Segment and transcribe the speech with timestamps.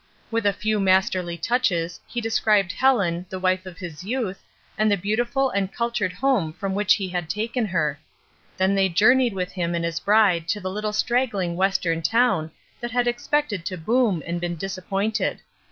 [0.31, 4.41] With a few masterly touches he described Helen, the wife of his youth,
[4.75, 7.99] and the beautiful and cultured home from which he had taken her.
[8.57, 12.89] Then they journeyed with him and his bride to the little straggling Western town that
[12.89, 15.41] had ex pected to boom and been disappointed.